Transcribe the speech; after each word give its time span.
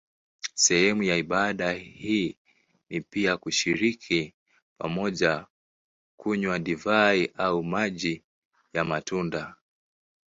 Sehemu 0.55 1.03
ya 1.03 1.15
ibada 1.17 1.71
hii 1.73 2.37
ni 2.89 3.01
pia 3.01 3.37
kushiriki 3.37 4.33
pamoja 4.77 5.47
kunywa 6.17 6.59
divai 6.59 7.25
au 7.37 7.63
maji 7.63 8.23
ya 8.73 8.85
matunda. 8.85 9.55